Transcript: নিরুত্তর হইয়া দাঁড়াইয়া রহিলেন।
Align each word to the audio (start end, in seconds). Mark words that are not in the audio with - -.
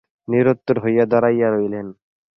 নিরুত্তর 0.27 0.75
হইয়া 0.83 1.05
দাঁড়াইয়া 1.11 1.47
রহিলেন। 1.49 1.87